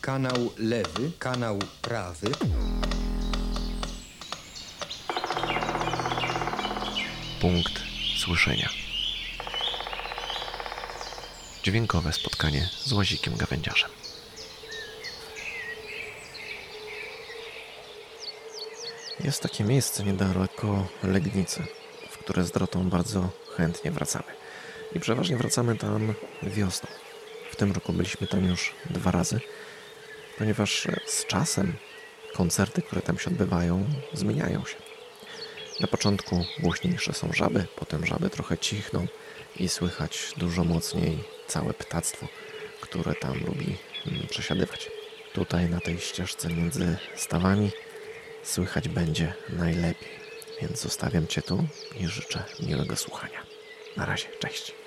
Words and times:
kanał 0.00 0.52
lewy, 0.58 1.12
kanał 1.18 1.58
prawy. 1.82 2.26
Punkt 7.40 7.72
słyszenia. 8.18 8.68
Dźwiękowe 11.62 12.12
spotkanie 12.12 12.68
z 12.84 12.92
łazikiem 12.92 13.36
gawędziarzem. 13.36 13.90
Jest 19.24 19.42
takie 19.42 19.64
miejsce 19.64 20.04
niedaleko 20.04 20.86
Legnicy, 21.02 21.64
w 22.10 22.18
które 22.18 22.44
z 22.44 22.50
Drotą 22.50 22.88
bardzo 22.88 23.30
chętnie 23.56 23.90
wracamy. 23.90 24.24
I 24.94 25.00
przeważnie 25.00 25.36
wracamy 25.36 25.76
tam 25.76 26.14
wiosną. 26.42 26.88
W 27.50 27.56
tym 27.56 27.72
roku 27.72 27.92
byliśmy 27.92 28.26
tam 28.26 28.44
już 28.44 28.74
dwa 28.90 29.10
razy, 29.10 29.40
ponieważ 30.40 30.88
z 31.06 31.26
czasem 31.26 31.72
koncerty, 32.34 32.82
które 32.82 33.02
tam 33.02 33.18
się 33.18 33.30
odbywają, 33.30 33.84
zmieniają 34.12 34.64
się. 34.64 34.76
Na 35.80 35.86
początku 35.86 36.44
głośniejsze 36.58 37.12
są 37.12 37.32
żaby, 37.32 37.66
potem 37.76 38.06
żaby 38.06 38.30
trochę 38.30 38.58
cichną 38.58 39.06
i 39.56 39.68
słychać 39.68 40.34
dużo 40.36 40.64
mocniej 40.64 41.24
całe 41.46 41.74
ptactwo, 41.74 42.28
które 42.80 43.14
tam 43.14 43.44
lubi 43.46 43.76
mm, 44.06 44.26
przesiadywać. 44.28 44.90
Tutaj 45.32 45.70
na 45.70 45.80
tej 45.80 45.98
ścieżce 45.98 46.48
między 46.48 46.96
stawami 47.16 47.70
słychać 48.42 48.88
będzie 48.88 49.34
najlepiej, 49.48 50.08
więc 50.62 50.80
zostawiam 50.80 51.26
Cię 51.26 51.42
tu 51.42 51.64
i 52.00 52.06
życzę 52.06 52.44
miłego 52.60 52.96
słuchania. 52.96 53.46
Na 53.96 54.06
razie, 54.06 54.26
cześć. 54.38 54.79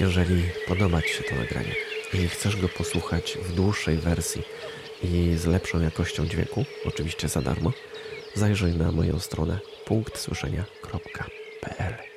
Jeżeli 0.00 0.42
podoba 0.68 1.02
Ci 1.02 1.08
się 1.08 1.24
to 1.24 1.34
nagranie 1.34 1.74
i 2.12 2.28
chcesz 2.28 2.56
go 2.56 2.68
posłuchać 2.68 3.38
w 3.42 3.54
dłuższej 3.54 3.96
wersji 3.96 4.42
i 5.02 5.36
z 5.36 5.46
lepszą 5.46 5.80
jakością 5.80 6.26
dźwięku, 6.26 6.64
oczywiście 6.84 7.28
za 7.28 7.42
darmo, 7.42 7.72
zajrzyj 8.34 8.72
na 8.72 8.92
moją 8.92 9.18
stronę 9.18 9.58
punktsłyszenia.pl. 9.84 12.07